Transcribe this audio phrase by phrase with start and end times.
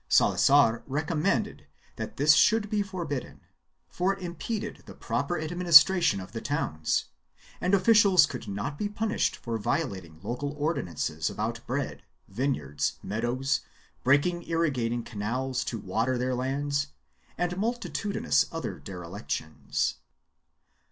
[0.09, 1.67] Salazar recommended
[1.97, 3.41] that this should be forbidden,
[3.87, 7.05] for it impeded the proper administration of the towns,
[7.61, 13.61] and officials could not be punished for violating local ordinances about bread, vineyards, meadows,
[14.03, 16.87] breaking irrigat ing canals to water their lands,
[17.37, 19.97] and multitudinous other derelic tions.